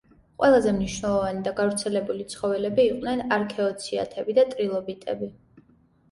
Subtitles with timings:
[0.43, 5.29] ყველაზე მნიშვნელოვანი და გავრცელებული ცხოველები იყვნენ არქეოციათები და ტრილობიტები.